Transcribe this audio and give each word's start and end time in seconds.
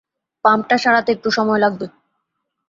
পাম্পটা 0.45 0.75
সারাতে 0.77 1.09
একটু 1.11 1.29
সময় 1.37 1.59
লাগবে। 1.59 1.85